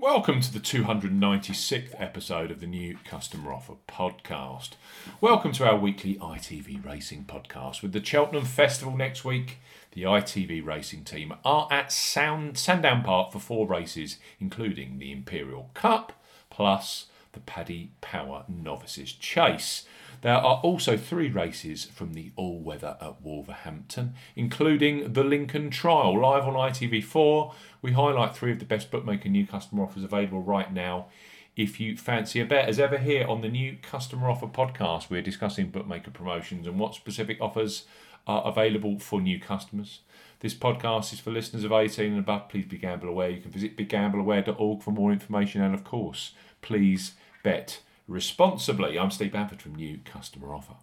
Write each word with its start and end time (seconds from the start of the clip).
Welcome 0.00 0.40
to 0.42 0.52
the 0.52 0.60
296th 0.60 1.92
episode 2.00 2.52
of 2.52 2.60
the 2.60 2.68
new 2.68 2.96
Customer 3.04 3.52
Offer 3.52 3.74
podcast. 3.88 4.74
Welcome 5.20 5.50
to 5.54 5.66
our 5.66 5.76
weekly 5.76 6.14
ITV 6.14 6.86
Racing 6.86 7.24
podcast. 7.24 7.82
With 7.82 7.90
the 7.90 8.04
Cheltenham 8.04 8.44
Festival 8.44 8.96
next 8.96 9.24
week, 9.24 9.58
the 9.90 10.04
ITV 10.04 10.64
Racing 10.64 11.02
team 11.02 11.34
are 11.44 11.66
at 11.72 11.90
Sound, 11.90 12.56
Sandown 12.56 13.02
Park 13.02 13.32
for 13.32 13.40
four 13.40 13.66
races, 13.66 14.18
including 14.38 15.00
the 15.00 15.10
Imperial 15.10 15.68
Cup 15.74 16.12
plus 16.48 17.06
the 17.38 17.50
Paddy 17.50 17.92
Power 18.00 18.44
Novices 18.48 19.12
Chase. 19.12 19.84
There 20.22 20.34
are 20.34 20.60
also 20.62 20.96
three 20.96 21.30
races 21.30 21.84
from 21.84 22.14
the 22.14 22.32
all 22.34 22.58
weather 22.58 22.96
at 23.00 23.22
Wolverhampton, 23.22 24.14
including 24.34 25.12
the 25.12 25.22
Lincoln 25.22 25.70
Trial. 25.70 26.20
Live 26.20 26.48
on 26.48 26.54
ITV4, 26.54 27.54
we 27.80 27.92
highlight 27.92 28.34
three 28.34 28.50
of 28.50 28.58
the 28.58 28.64
best 28.64 28.90
bookmaker 28.90 29.28
new 29.28 29.46
customer 29.46 29.84
offers 29.84 30.02
available 30.02 30.42
right 30.42 30.72
now. 30.72 31.06
If 31.54 31.78
you 31.78 31.96
fancy 31.96 32.40
a 32.40 32.44
bet, 32.44 32.68
as 32.68 32.80
ever, 32.80 32.98
here 32.98 33.26
on 33.28 33.42
the 33.42 33.48
new 33.48 33.76
customer 33.80 34.28
offer 34.28 34.48
podcast, 34.48 35.08
we're 35.08 35.22
discussing 35.22 35.70
bookmaker 35.70 36.10
promotions 36.10 36.66
and 36.66 36.80
what 36.80 36.96
specific 36.96 37.40
offers 37.40 37.86
are 38.26 38.44
available 38.44 38.98
for 38.98 39.20
new 39.20 39.38
customers. 39.38 40.00
This 40.40 40.54
podcast 40.54 41.12
is 41.12 41.18
for 41.18 41.32
listeners 41.32 41.64
of 41.64 41.72
18 41.72 42.12
and 42.12 42.20
above. 42.20 42.48
Please 42.48 42.64
be 42.64 42.78
gamble 42.78 43.08
aware. 43.08 43.28
You 43.28 43.40
can 43.40 43.50
visit 43.50 43.76
begambleaware.org 43.76 44.82
for 44.82 44.92
more 44.92 45.10
information 45.10 45.62
and, 45.62 45.74
of 45.74 45.82
course, 45.82 46.32
please 46.62 47.14
bet 47.42 47.80
responsibly. 48.06 48.96
I'm 48.96 49.10
Steve 49.10 49.32
Bamford 49.32 49.60
from 49.60 49.74
New 49.74 49.98
Customer 50.04 50.54
Offer. 50.54 50.74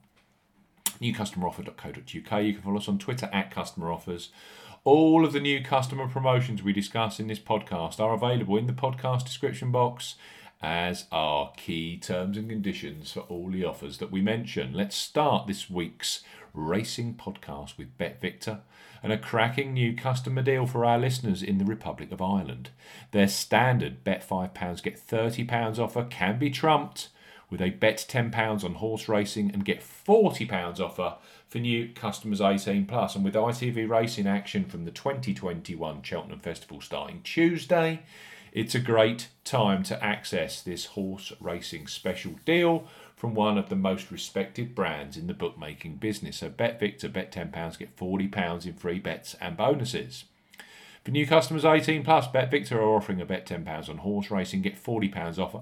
NewCustomeroffer.co.uk. 1.01 2.43
You 2.43 2.53
can 2.53 2.61
follow 2.61 2.77
us 2.77 2.89
on 2.89 2.99
Twitter 2.99 3.29
at 3.31 3.49
Customer 3.49 3.93
Offers. 3.93 4.29
All 4.83 5.23
of 5.23 5.31
the 5.31 5.39
new 5.39 5.63
customer 5.63 6.09
promotions 6.09 6.61
we 6.61 6.73
discuss 6.73 7.17
in 7.21 7.27
this 7.27 7.39
podcast 7.39 8.01
are 8.01 8.13
available 8.13 8.57
in 8.57 8.67
the 8.67 8.73
podcast 8.73 9.23
description 9.23 9.71
box, 9.71 10.15
as 10.61 11.05
are 11.13 11.53
key 11.55 11.95
terms 11.95 12.37
and 12.37 12.49
conditions 12.49 13.13
for 13.13 13.21
all 13.21 13.49
the 13.49 13.63
offers 13.63 13.99
that 13.99 14.11
we 14.11 14.21
mention. 14.21 14.73
Let's 14.73 14.97
start 14.97 15.47
this 15.47 15.69
week's 15.69 16.23
racing 16.55 17.15
podcast 17.15 17.77
with 17.77 17.97
Bet 17.97 18.21
Victor 18.21 18.61
and 19.03 19.13
a 19.13 19.17
cracking 19.17 19.73
new 19.73 19.95
customer 19.95 20.41
deal 20.41 20.65
for 20.65 20.83
our 20.83 20.97
listeners 20.97 21.43
in 21.43 21.57
the 21.57 21.65
Republic 21.65 22.11
of 22.11 22.21
Ireland. 22.21 22.71
Their 23.11 23.27
standard 23.27 24.03
bet 24.03 24.27
£5 24.27 24.83
get 24.83 25.07
£30 25.07 25.79
offer 25.79 26.03
can 26.05 26.39
be 26.39 26.49
trumped 26.49 27.09
with 27.49 27.61
a 27.61 27.69
bet 27.69 28.05
£10 28.09 28.63
on 28.63 28.73
horse 28.75 29.07
racing 29.07 29.51
and 29.51 29.63
get 29.63 29.81
£40 29.81 30.79
offer 30.79 31.15
for 31.47 31.59
new 31.59 31.89
customers 31.89 32.41
18 32.41 32.85
plus. 32.85 33.15
And 33.15 33.23
with 33.23 33.35
ITV 33.35 33.87
Racing 33.87 34.27
action 34.27 34.65
from 34.65 34.85
the 34.85 34.91
2021 34.91 36.01
Cheltenham 36.01 36.39
Festival 36.39 36.81
starting 36.81 37.21
Tuesday, 37.23 38.01
it's 38.51 38.73
a 38.73 38.79
great 38.79 39.27
time 39.43 39.83
to 39.83 40.03
access 40.03 40.61
this 40.61 40.85
horse 40.85 41.33
racing 41.39 41.87
special 41.87 42.35
deal 42.45 42.87
from 43.25 43.33
one 43.33 43.57
of 43.57 43.69
the 43.69 43.75
most 43.75 44.11
respected 44.11 44.75
brands 44.75 45.17
in 45.17 45.25
the 45.25 45.33
bookmaking 45.33 45.95
business. 45.95 46.37
So 46.37 46.49
Bet 46.49 46.79
Victor, 46.79 47.09
bet 47.09 47.31
£10, 47.31 47.79
get 47.79 47.97
£40 47.97 48.65
in 48.67 48.73
free 48.75 48.99
bets 48.99 49.35
and 49.41 49.57
bonuses. 49.57 50.25
For 51.03 51.09
new 51.09 51.25
customers 51.25 51.65
18 51.65 52.03
plus, 52.03 52.27
Bet 52.27 52.51
Victor 52.51 52.79
are 52.79 52.95
offering 52.95 53.19
a 53.19 53.25
bet 53.25 53.47
£10 53.47 53.89
on 53.89 53.97
horse 53.97 54.29
racing, 54.29 54.61
get 54.61 54.83
£40 54.83 55.39
offer 55.39 55.61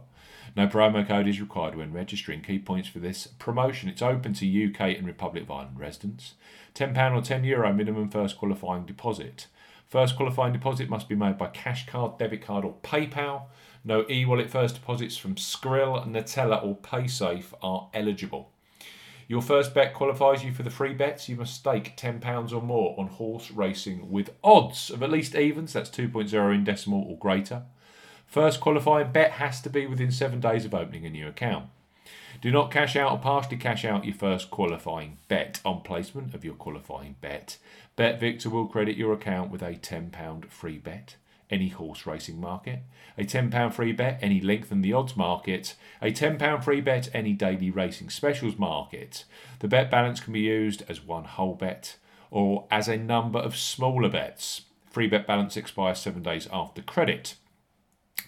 no 0.56 0.68
promo 0.68 1.08
code 1.08 1.28
is 1.28 1.42
required 1.42 1.76
when 1.76 1.94
registering. 1.94 2.42
Key 2.42 2.60
points 2.60 2.88
for 2.88 3.00
this 3.00 3.28
promotion 3.28 3.90
it's 3.90 4.02
open 4.02 4.34
to 4.34 4.70
UK 4.70 4.82
and 4.98 5.08
Republic 5.08 5.44
of 5.44 5.52
Ireland 5.52 5.80
residents. 5.80 6.36
£10 6.76 6.92
or 6.92 7.22
€10 7.22 7.46
Euro 7.46 7.74
minimum 7.74 8.10
first 8.10 8.38
qualifying 8.38 8.86
deposit. 8.86 9.48
First 9.94 10.16
qualifying 10.16 10.54
deposit 10.54 10.90
must 10.90 11.08
be 11.08 11.14
made 11.14 11.38
by 11.38 11.50
cash 11.50 11.86
card, 11.86 12.18
debit 12.18 12.42
card, 12.42 12.66
or 12.66 12.74
PayPal. 12.82 13.44
No 13.86 14.04
e 14.10 14.26
wallet 14.26 14.50
first 14.50 14.74
deposits 14.74 15.18
from 15.18 15.36
Skrill, 15.36 16.08
Neteller, 16.08 16.66
or 16.66 16.78
PaySafe 16.78 17.54
are 17.62 17.92
eligible. 17.94 18.50
Your 19.28 19.44
first 19.44 19.76
bet 19.76 19.94
qualifies 19.94 20.44
you 20.44 20.52
for 20.52 20.64
the 20.64 20.72
free 20.72 20.96
bets. 20.96 21.30
You 21.30 21.36
must 21.36 21.54
stake 21.54 21.96
£10 21.96 22.52
or 22.52 22.64
more 22.64 23.00
on 23.00 23.06
horse 23.06 23.52
racing 23.52 24.10
with 24.10 24.32
odds 24.44 24.90
of 24.90 25.04
at 25.04 25.12
least 25.12 25.36
evens, 25.36 25.74
that's 25.74 25.92
2.0 25.92 26.56
in 26.56 26.64
decimal 26.64 27.04
or 27.08 27.16
greater. 27.16 27.62
First 28.26 28.62
qualifying 28.62 29.12
bet 29.12 29.34
has 29.34 29.62
to 29.62 29.70
be 29.70 29.86
within 29.86 30.10
seven 30.10 30.40
days 30.40 30.66
of 30.66 30.74
opening 30.74 31.06
a 31.06 31.12
new 31.12 31.28
account. 31.28 31.68
Do 32.42 32.52
not 32.52 32.72
cash 32.72 32.96
out 32.96 33.12
or 33.12 33.20
partially 33.20 33.58
cash 33.58 33.86
out 33.86 34.06
your 34.06 34.16
first 34.16 34.50
qualifying 34.50 35.18
bet 35.28 35.62
on 35.64 35.82
placement 35.82 36.34
of 36.34 36.44
your 36.44 36.56
qualifying 36.56 37.16
bet. 37.22 37.58
Bet 37.96 38.20
Victor 38.20 38.50
will 38.50 38.68
credit 38.68 38.98
your 38.98 39.14
account 39.14 39.52
with 39.52 39.62
a 39.62 39.76
£10 39.76 40.46
free 40.50 40.78
bet, 40.78 41.16
any 41.50 41.70
horse 41.70 42.06
racing 42.06 42.42
market, 42.42 42.80
a 43.18 43.24
£10 43.24 43.74
free 43.74 43.92
bet, 43.92 44.20
any 44.22 44.42
length 44.42 44.64
lengthen 44.64 44.82
the 44.82 44.94
odds 44.94 45.16
market, 45.16 45.76
a 46.02 46.12
£10 46.12 46.64
free 46.64 46.82
bet, 46.82 47.10
any 47.14 47.34
daily 47.34 47.70
racing 47.70 48.10
specials 48.10 48.58
market. 48.58 49.26
The 49.60 49.68
bet 49.68 49.92
balance 49.92 50.20
can 50.20 50.34
be 50.34 50.42
used 50.42 50.84
as 50.90 51.06
one 51.06 51.26
whole 51.26 51.56
bet 51.56 51.98
or 52.32 52.66
as 52.72 52.88
a 52.88 52.98
number 52.98 53.38
of 53.38 53.56
smaller 53.56 54.10
bets. 54.10 54.64
Free 54.90 55.08
bet 55.08 55.28
balance 55.28 55.56
expires 55.56 56.00
seven 56.00 56.24
days 56.24 56.48
after 56.52 56.82
credit. 56.82 57.36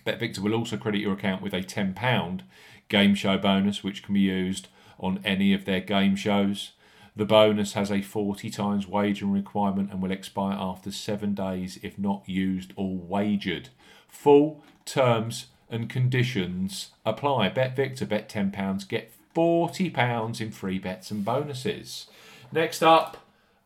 BetVictor 0.06 0.40
will 0.40 0.54
also 0.54 0.78
credit 0.78 1.02
your 1.02 1.14
account 1.14 1.42
with 1.42 1.54
a 1.54 1.62
£10 1.62 2.42
game 2.90 3.16
show 3.16 3.38
bonus, 3.38 3.84
which 3.84 4.04
can 4.04 4.14
be 4.14 4.22
used 4.22 4.68
on 5.00 5.20
any 5.24 5.54
of 5.54 5.66
their 5.66 5.80
game 5.80 6.16
shows. 6.16 6.72
The 7.16 7.26
bonus 7.26 7.74
has 7.74 7.92
a 7.92 8.02
40 8.02 8.50
times 8.50 8.88
wagering 8.88 9.32
requirement 9.32 9.92
and 9.92 10.02
will 10.02 10.12
expire 10.12 10.58
after 10.60 10.92
seven 10.92 11.34
days 11.34 11.80
if 11.82 11.98
not 11.98 12.28
used 12.28 12.74
or 12.76 12.98
wagered. 12.98 13.70
Full 14.08 14.64
terms 14.84 15.48
and 15.70 15.90
conditions 15.90 16.90
apply. 17.06 17.50
Bet 17.50 17.76
Victor, 17.76 18.06
bet 18.06 18.30
£10, 18.30 18.88
get 18.88 19.14
£40 19.34 20.42
in 20.42 20.52
free 20.52 20.80
bets 20.80 21.12
and 21.12 21.24
bonuses. 21.24 22.08
Next 22.52 22.84
up 22.84 23.18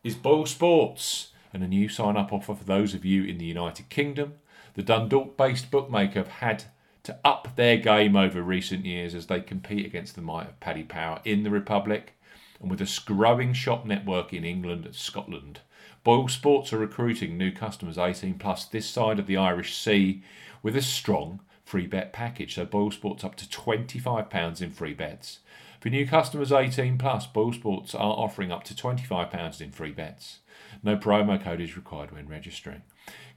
is 0.02 0.14
Boyle 0.14 0.46
Sports 0.46 1.32
and 1.52 1.62
a 1.62 1.68
new 1.68 1.88
sign 1.88 2.16
up 2.16 2.32
offer 2.32 2.54
for 2.54 2.64
those 2.64 2.94
of 2.94 3.04
you 3.04 3.24
in 3.24 3.38
the 3.38 3.44
United 3.44 3.88
Kingdom. 3.88 4.34
The 4.74 4.82
Dundalk 4.82 5.36
based 5.36 5.70
bookmaker 5.70 6.20
have 6.20 6.28
had 6.28 6.64
to 7.02 7.18
up 7.24 7.56
their 7.56 7.76
game 7.76 8.16
over 8.16 8.42
recent 8.42 8.84
years 8.84 9.14
as 9.14 9.26
they 9.26 9.40
compete 9.40 9.86
against 9.86 10.14
the 10.14 10.22
might 10.22 10.48
of 10.48 10.60
Paddy 10.60 10.82
Power 10.82 11.20
in 11.24 11.42
the 11.42 11.50
Republic. 11.50 12.14
And 12.60 12.70
with 12.70 12.80
a 12.80 13.00
growing 13.06 13.52
shop 13.52 13.86
network 13.86 14.32
in 14.32 14.44
England 14.44 14.84
and 14.84 14.94
Scotland, 14.94 15.60
Boyle 16.04 16.28
Sports 16.28 16.72
are 16.72 16.78
recruiting 16.78 17.36
new 17.36 17.50
customers 17.50 17.98
18 17.98 18.34
plus 18.34 18.64
this 18.64 18.86
side 18.86 19.18
of 19.18 19.26
the 19.26 19.36
Irish 19.36 19.76
Sea 19.76 20.22
with 20.62 20.76
a 20.76 20.82
strong 20.82 21.40
free 21.64 21.86
bet 21.86 22.12
package. 22.12 22.54
So 22.54 22.64
Boyle 22.64 22.90
Sports 22.90 23.24
up 23.24 23.34
to 23.36 23.46
£25 23.46 24.60
in 24.60 24.70
free 24.70 24.94
bets. 24.94 25.40
For 25.80 25.88
new 25.88 26.06
customers 26.06 26.52
18 26.52 26.98
plus, 26.98 27.26
Boyle 27.26 27.54
Sports 27.54 27.94
are 27.94 28.12
offering 28.12 28.52
up 28.52 28.64
to 28.64 28.74
£25 28.74 29.62
in 29.62 29.72
free 29.72 29.92
bets. 29.92 30.40
No 30.82 30.96
promo 30.96 31.42
code 31.42 31.62
is 31.62 31.74
required 31.74 32.12
when 32.12 32.28
registering. 32.28 32.82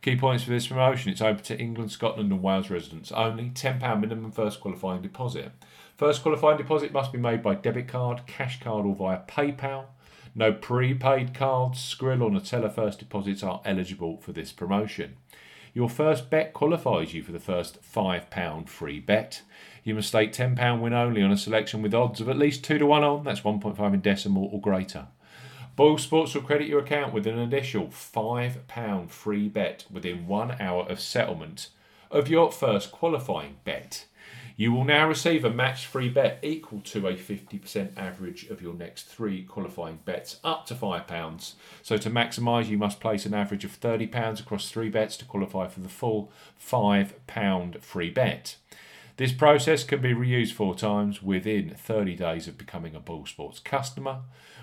Key 0.02 0.18
points 0.18 0.44
for 0.44 0.50
this 0.50 0.68
promotion 0.68 1.10
it's 1.10 1.22
open 1.22 1.42
to 1.46 1.58
England, 1.58 1.92
Scotland, 1.92 2.34
and 2.34 2.44
Wales 2.44 2.70
residents 2.70 3.14
only. 3.14 3.50
£10 3.50 3.80
minimum 4.02 4.34
first 4.34 4.60
qualifying 4.60 5.02
deposit. 5.02 5.54
First 5.96 6.22
qualifying 6.22 6.58
deposit 6.58 6.92
must 6.92 7.14
be 7.14 7.18
made 7.18 7.42
by 7.42 7.56
debit 7.56 7.88
card, 7.88 8.24
cash 8.28 8.60
card, 8.60 8.86
or 8.86 8.94
via 8.94 9.22
PayPal. 9.26 9.86
No 10.36 10.52
prepaid 10.52 11.34
cards, 11.34 11.80
Skrill, 11.80 12.22
or 12.22 12.30
Neteller 12.30 12.74
first 12.74 13.00
deposits 13.00 13.42
are 13.42 13.62
eligible 13.64 14.18
for 14.18 14.34
this 14.34 14.52
promotion. 14.52 15.16
Your 15.74 15.90
first 15.90 16.30
bet 16.30 16.54
qualifies 16.54 17.14
you 17.14 17.24
for 17.24 17.32
the 17.32 17.40
first 17.40 17.82
£5 17.82 18.68
free 18.68 19.00
bet. 19.00 19.42
You 19.84 19.96
must 19.96 20.08
stake 20.08 20.32
£10 20.32 20.80
win 20.80 20.94
only 20.94 21.22
on 21.22 21.32
a 21.32 21.38
selection 21.38 21.82
with 21.82 21.94
odds 21.94 22.22
of 22.22 22.30
at 22.30 22.38
least 22.38 22.64
2 22.64 22.78
to 22.78 22.86
1 22.86 23.04
on, 23.04 23.24
that's 23.24 23.42
1.5 23.42 23.94
in 23.94 24.02
decimal 24.02 24.50
or 24.52 24.62
greater. 24.62 25.08
Boyle 25.76 25.98
Sports 25.98 26.36
will 26.36 26.44
credit 26.44 26.68
your 26.68 26.80
account 26.80 27.14
with 27.14 27.26
an 27.26 27.40
additional 27.40 27.88
£5 27.88 29.10
free 29.10 29.50
bet 29.50 29.86
within 29.92 30.28
one 30.28 30.56
hour 30.62 30.86
of 30.88 31.00
settlement 31.00 31.70
of 32.12 32.30
your 32.30 32.52
first 32.52 32.92
qualifying 32.92 33.58
bet. 33.66 34.06
You 34.56 34.72
will 34.72 34.84
now 34.84 35.08
receive 35.08 35.44
a 35.44 35.50
match 35.50 35.88
free 35.88 36.10
bet 36.10 36.38
equal 36.44 36.82
to 36.82 37.08
a 37.08 37.16
50% 37.16 37.98
average 37.98 38.46
of 38.50 38.62
your 38.62 38.76
next 38.76 39.06
three 39.06 39.44
qualifying 39.44 40.00
bets 40.06 40.40
up 40.44 40.68
to 40.68 40.76
£5. 40.76 41.54
So, 41.82 41.98
to 41.98 42.10
maximise, 42.12 42.68
you 42.68 42.78
must 42.78 43.00
place 43.00 43.26
an 43.26 43.34
average 43.34 43.66
of 43.66 43.80
£30 43.80 44.40
across 44.40 44.70
three 44.70 44.90
bets 44.90 45.18
to 45.18 45.26
qualify 45.26 45.68
for 45.68 45.80
the 45.80 45.90
full 45.90 46.32
£5 46.64 47.82
free 47.82 48.12
bet. 48.12 48.58
This 49.18 49.32
process 49.32 49.84
can 49.84 50.02
be 50.02 50.14
reused 50.14 50.54
four 50.54 50.74
times 50.74 51.22
within 51.22 51.70
30 51.70 52.16
days 52.16 52.48
of 52.48 52.58
becoming 52.58 52.96
a 52.96 53.00
Boyle 53.00 53.28
Sports 53.28 53.60
customer 53.60 54.22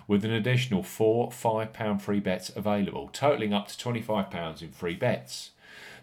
with 0.08 0.25
an 0.25 0.32
additional 0.32 0.82
four 0.82 1.31
£5 1.31 2.02
free 2.02 2.19
bets 2.19 2.50
available, 2.56 3.08
totalling 3.12 3.55
up 3.55 3.69
to 3.69 3.79
£25 3.79 4.61
in 4.61 4.73
free 4.73 4.97
bets. 4.97 5.52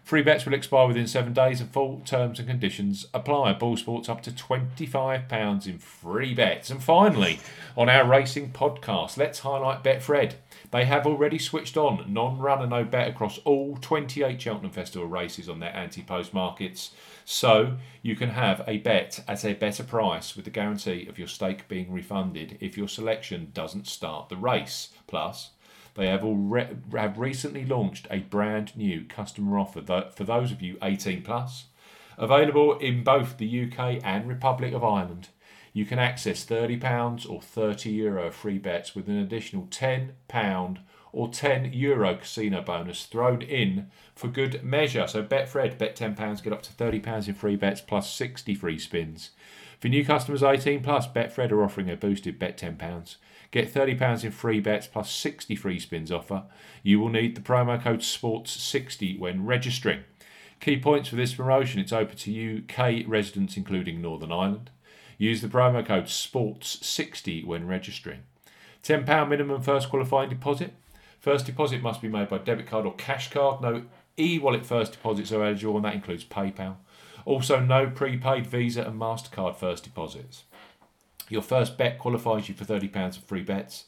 Free 0.08 0.22
bets 0.22 0.46
will 0.46 0.54
expire 0.54 0.88
within 0.88 1.06
seven 1.06 1.34
days 1.34 1.60
and 1.60 1.70
full 1.70 2.00
terms 2.02 2.38
and 2.38 2.48
conditions 2.48 3.08
apply. 3.12 3.52
Boyle 3.52 3.76
Sports 3.76 4.08
up 4.08 4.22
to 4.22 4.30
£25 4.30 5.66
in 5.66 5.78
free 5.78 6.32
bets. 6.32 6.70
And 6.70 6.82
finally, 6.82 7.40
on 7.76 7.90
our 7.90 8.08
racing 8.08 8.52
podcast, 8.52 9.18
let's 9.18 9.40
highlight 9.40 9.84
Betfred. 9.84 10.36
They 10.70 10.86
have 10.86 11.06
already 11.06 11.38
switched 11.38 11.76
on 11.76 12.10
non 12.10 12.38
runner 12.38 12.66
no 12.66 12.84
bet 12.84 13.08
across 13.08 13.36
all 13.40 13.76
28 13.82 14.40
Cheltenham 14.40 14.70
Festival 14.70 15.06
races 15.06 15.46
on 15.46 15.60
their 15.60 15.76
anti 15.76 16.00
post 16.00 16.32
markets. 16.32 16.92
So 17.26 17.76
you 18.00 18.16
can 18.16 18.30
have 18.30 18.64
a 18.66 18.78
bet 18.78 19.22
at 19.28 19.44
a 19.44 19.52
better 19.52 19.84
price 19.84 20.34
with 20.34 20.46
the 20.46 20.50
guarantee 20.50 21.06
of 21.06 21.18
your 21.18 21.28
stake 21.28 21.68
being 21.68 21.92
refunded 21.92 22.56
if 22.60 22.78
your 22.78 22.88
selection 22.88 23.50
doesn't 23.52 23.86
start 23.86 24.30
the 24.30 24.36
race. 24.38 24.88
Plus, 25.06 25.50
they 25.98 26.06
have, 26.06 26.22
already, 26.22 26.76
have 26.94 27.18
recently 27.18 27.64
launched 27.64 28.06
a 28.08 28.20
brand 28.20 28.76
new 28.76 29.04
customer 29.04 29.58
offer 29.58 29.80
that, 29.80 30.16
for 30.16 30.22
those 30.22 30.52
of 30.52 30.62
you 30.62 30.78
18 30.80 31.22
plus. 31.22 31.66
Available 32.16 32.78
in 32.78 33.02
both 33.02 33.36
the 33.36 33.64
UK 33.64 34.00
and 34.04 34.28
Republic 34.28 34.72
of 34.72 34.84
Ireland. 34.84 35.28
You 35.72 35.84
can 35.84 35.98
access 35.98 36.46
£30 36.46 37.28
or 37.28 37.40
€30 37.40 37.92
Euro 37.96 38.30
free 38.30 38.58
bets 38.58 38.94
with 38.94 39.08
an 39.08 39.18
additional 39.18 39.66
£10 39.66 40.78
or 41.12 41.28
€10 41.28 41.74
Euro 41.74 42.16
casino 42.16 42.62
bonus 42.62 43.04
thrown 43.06 43.42
in 43.42 43.90
for 44.14 44.28
good 44.28 44.62
measure. 44.62 45.08
So 45.08 45.24
Betfred, 45.24 45.78
bet 45.78 45.96
£10, 45.96 46.42
get 46.42 46.52
up 46.52 46.62
to 46.62 46.72
£30 46.72 47.26
in 47.26 47.34
free 47.34 47.56
bets 47.56 47.80
plus 47.80 48.12
60 48.12 48.54
free 48.54 48.78
spins. 48.78 49.30
For 49.80 49.88
new 49.88 50.04
customers 50.04 50.44
18 50.44 50.82
plus, 50.82 51.08
Betfred 51.08 51.50
are 51.50 51.64
offering 51.64 51.90
a 51.90 51.96
boosted 51.96 52.38
bet 52.38 52.56
£10 52.56 53.16
Get 53.50 53.72
£30 53.72 54.24
in 54.24 54.30
free 54.30 54.60
bets 54.60 54.86
plus 54.86 55.10
60 55.10 55.56
free 55.56 55.78
spins 55.78 56.12
offer. 56.12 56.44
You 56.82 57.00
will 57.00 57.08
need 57.08 57.34
the 57.34 57.40
promo 57.40 57.82
code 57.82 58.00
SPORTS60 58.00 59.18
when 59.18 59.46
registering. 59.46 60.04
Key 60.60 60.78
points 60.78 61.08
for 61.08 61.16
this 61.16 61.34
promotion 61.34 61.80
it's 61.80 61.92
open 61.92 62.16
to 62.16 62.58
UK 62.58 63.04
residents, 63.06 63.56
including 63.56 64.02
Northern 64.02 64.32
Ireland. 64.32 64.70
Use 65.16 65.40
the 65.40 65.48
promo 65.48 65.84
code 65.84 66.04
SPORTS60 66.04 67.44
when 67.44 67.66
registering. 67.66 68.20
£10 68.82 69.28
minimum 69.28 69.62
first 69.62 69.88
qualifying 69.88 70.28
deposit. 70.28 70.74
First 71.18 71.46
deposit 71.46 71.82
must 71.82 72.00
be 72.00 72.08
made 72.08 72.28
by 72.28 72.38
debit 72.38 72.66
card 72.66 72.86
or 72.86 72.94
cash 72.94 73.30
card. 73.30 73.60
No 73.60 73.84
e 74.18 74.38
wallet 74.38 74.66
first 74.66 74.92
deposits 74.92 75.32
are 75.32 75.44
eligible, 75.44 75.76
and 75.76 75.84
that 75.84 75.94
includes 75.94 76.24
PayPal. 76.24 76.76
Also, 77.24 77.60
no 77.60 77.88
prepaid 77.88 78.46
Visa 78.46 78.82
and 78.82 79.00
MasterCard 79.00 79.56
first 79.56 79.84
deposits. 79.84 80.44
Your 81.28 81.42
first 81.42 81.76
bet 81.76 81.98
qualifies 81.98 82.48
you 82.48 82.54
for 82.54 82.64
£30 82.64 83.16
of 83.16 83.24
free 83.24 83.42
bets. 83.42 83.84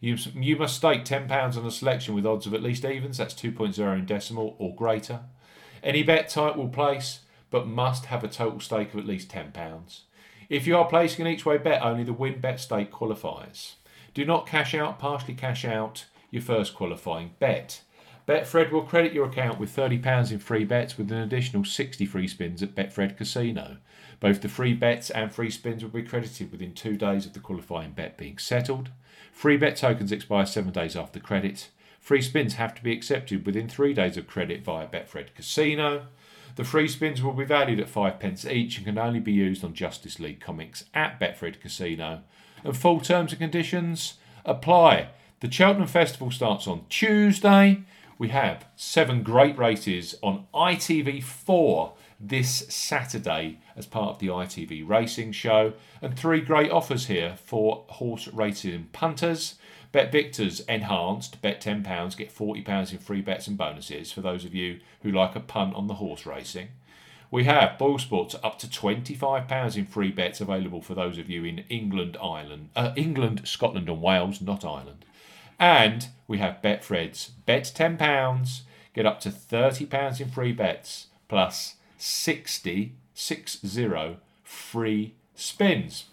You, 0.00 0.16
you 0.34 0.56
must 0.56 0.76
stake 0.76 1.04
£10 1.04 1.56
on 1.56 1.66
a 1.66 1.70
selection 1.70 2.14
with 2.14 2.26
odds 2.26 2.46
of 2.46 2.54
at 2.54 2.62
least 2.62 2.84
evens, 2.84 3.16
that's 3.16 3.34
2.0 3.34 3.98
in 3.98 4.04
decimal 4.04 4.54
or 4.58 4.74
greater. 4.74 5.20
Any 5.82 6.02
bet 6.02 6.28
type 6.28 6.56
will 6.56 6.68
place, 6.68 7.20
but 7.50 7.66
must 7.66 8.06
have 8.06 8.24
a 8.24 8.28
total 8.28 8.60
stake 8.60 8.92
of 8.92 9.00
at 9.00 9.06
least 9.06 9.30
£10. 9.30 10.00
If 10.48 10.66
you 10.66 10.76
are 10.76 10.88
placing 10.88 11.26
an 11.26 11.32
each 11.32 11.46
way 11.46 11.56
bet, 11.56 11.82
only 11.82 12.04
the 12.04 12.12
win 12.12 12.40
bet 12.40 12.60
stake 12.60 12.90
qualifies. 12.90 13.76
Do 14.12 14.24
not 14.24 14.46
cash 14.46 14.74
out, 14.74 14.98
partially 14.98 15.34
cash 15.34 15.64
out 15.64 16.06
your 16.30 16.42
first 16.42 16.74
qualifying 16.74 17.30
bet. 17.38 17.82
Betfred 18.26 18.70
will 18.70 18.82
credit 18.82 19.12
your 19.12 19.26
account 19.26 19.60
with 19.60 19.74
£30 19.74 20.32
in 20.32 20.38
free 20.38 20.64
bets 20.64 20.96
with 20.96 21.12
an 21.12 21.18
additional 21.18 21.64
60 21.64 22.06
free 22.06 22.26
spins 22.26 22.62
at 22.62 22.74
Betfred 22.74 23.18
Casino. 23.18 23.76
Both 24.18 24.40
the 24.40 24.48
free 24.48 24.72
bets 24.72 25.10
and 25.10 25.30
free 25.30 25.50
spins 25.50 25.82
will 25.82 25.90
be 25.90 26.02
credited 26.02 26.50
within 26.50 26.72
two 26.72 26.96
days 26.96 27.26
of 27.26 27.34
the 27.34 27.40
qualifying 27.40 27.92
bet 27.92 28.16
being 28.16 28.38
settled. 28.38 28.88
Free 29.30 29.58
bet 29.58 29.76
tokens 29.76 30.10
expire 30.10 30.46
seven 30.46 30.72
days 30.72 30.96
after 30.96 31.20
credit. 31.20 31.68
Free 32.00 32.22
spins 32.22 32.54
have 32.54 32.74
to 32.74 32.82
be 32.82 32.92
accepted 32.92 33.44
within 33.44 33.68
three 33.68 33.92
days 33.92 34.16
of 34.16 34.26
credit 34.26 34.64
via 34.64 34.86
Betfred 34.86 35.34
Casino. 35.34 36.06
The 36.56 36.64
free 36.64 36.88
spins 36.88 37.22
will 37.22 37.32
be 37.32 37.44
valued 37.44 37.80
at 37.80 37.88
five 37.90 38.20
pence 38.20 38.46
each 38.46 38.78
and 38.78 38.86
can 38.86 38.96
only 38.96 39.20
be 39.20 39.32
used 39.32 39.64
on 39.64 39.74
Justice 39.74 40.18
League 40.18 40.40
comics 40.40 40.84
at 40.94 41.20
Betfred 41.20 41.60
Casino. 41.60 42.22
And 42.62 42.76
full 42.76 43.00
terms 43.00 43.32
and 43.32 43.40
conditions 43.40 44.14
apply. 44.46 45.08
The 45.40 45.50
Cheltenham 45.50 45.88
Festival 45.88 46.30
starts 46.30 46.66
on 46.66 46.86
Tuesday. 46.88 47.82
We 48.24 48.30
have 48.30 48.64
seven 48.74 49.22
great 49.22 49.58
races 49.58 50.14
on 50.22 50.46
ITV4 50.54 51.92
this 52.18 52.64
Saturday 52.70 53.58
as 53.76 53.84
part 53.84 54.14
of 54.14 54.18
the 54.18 54.28
ITV 54.28 54.88
Racing 54.88 55.32
Show, 55.32 55.74
and 56.00 56.16
three 56.16 56.40
great 56.40 56.70
offers 56.70 57.08
here 57.08 57.36
for 57.36 57.84
horse 57.90 58.26
racing 58.28 58.88
punters. 58.94 59.56
Bet 59.92 60.10
Victors 60.10 60.60
Enhanced, 60.60 61.42
bet 61.42 61.60
£10, 61.60 62.16
get 62.16 62.34
£40 62.34 62.92
in 62.92 62.98
free 62.98 63.20
bets 63.20 63.46
and 63.46 63.58
bonuses 63.58 64.10
for 64.10 64.22
those 64.22 64.46
of 64.46 64.54
you 64.54 64.80
who 65.02 65.12
like 65.12 65.36
a 65.36 65.40
punt 65.40 65.74
on 65.74 65.86
the 65.86 65.96
horse 65.96 66.24
racing. 66.24 66.68
We 67.30 67.44
have 67.44 67.76
Boyle 67.76 67.98
Sports 67.98 68.34
up 68.42 68.58
to 68.60 68.66
£25 68.66 69.76
in 69.76 69.84
free 69.84 70.10
bets 70.10 70.40
available 70.40 70.80
for 70.80 70.94
those 70.94 71.18
of 71.18 71.28
you 71.28 71.44
in 71.44 71.58
England, 71.68 72.16
Ireland, 72.22 72.70
uh, 72.74 72.94
England, 72.96 73.42
Scotland, 73.44 73.90
and 73.90 74.00
Wales, 74.00 74.40
not 74.40 74.64
Ireland. 74.64 75.04
And 75.58 76.08
we 76.26 76.38
have 76.38 76.62
Betfred's 76.62 77.30
bet 77.46 77.64
£10, 77.64 78.60
get 78.94 79.06
up 79.06 79.20
to 79.20 79.30
£30 79.30 80.20
in 80.20 80.30
free 80.30 80.52
bets 80.52 81.08
plus 81.28 81.76
60, 81.98 82.92
60 83.14 84.16
free 84.42 85.14
spins. 85.34 86.04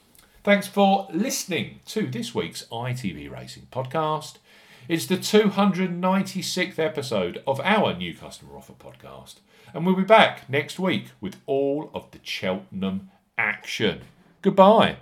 Thanks 0.43 0.67
for 0.67 1.07
listening 1.13 1.79
to 1.85 2.07
this 2.07 2.33
week's 2.33 2.65
ITV 2.71 3.31
Racing 3.31 3.67
podcast. 3.71 4.37
It's 4.87 5.05
the 5.05 5.17
296th 5.17 6.79
episode 6.79 7.43
of 7.45 7.61
our 7.61 7.95
new 7.95 8.15
customer 8.15 8.57
offer 8.57 8.73
podcast, 8.73 9.35
and 9.73 9.85
we'll 9.85 9.95
be 9.95 10.03
back 10.03 10.49
next 10.49 10.79
week 10.79 11.11
with 11.21 11.37
all 11.45 11.91
of 11.93 12.09
the 12.11 12.19
Cheltenham 12.23 13.11
action. 13.37 14.01
Goodbye. 14.41 14.97